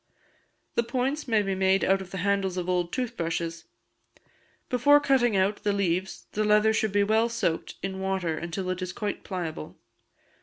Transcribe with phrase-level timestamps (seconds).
[0.73, 3.65] The points may be made out of the handles of old tooth brushes.
[4.67, 8.81] Before cutting out the leaves the leather should be well soaked in water, until it
[8.81, 9.77] is quite pliable.